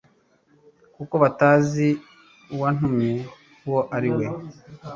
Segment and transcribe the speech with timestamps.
[0.95, 1.89] kuko batazi
[2.53, 3.11] uwantumye
[3.67, 4.25] uwo ari we.»